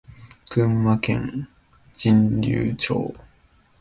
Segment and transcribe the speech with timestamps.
[0.49, 1.47] 群馬県
[1.95, 3.13] 神流町